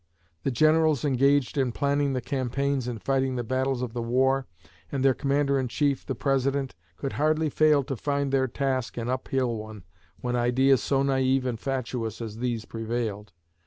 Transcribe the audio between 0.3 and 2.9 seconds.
The generals engaged in planning the campaigns